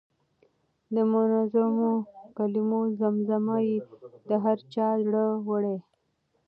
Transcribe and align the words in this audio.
د 0.93 0.95
منظومو 1.11 1.91
کلمو 2.37 2.81
زمزمه 2.99 3.57
یې 3.67 3.77
د 4.27 4.29
هر 4.43 4.57
چا 4.73 4.87
زړه 5.05 5.23
وړه. 5.47 5.75